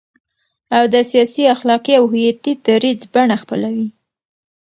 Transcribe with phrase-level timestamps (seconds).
[0.77, 3.87] او د سیاسي، اخلاقي او هویتي دریځ بڼه خپلوي،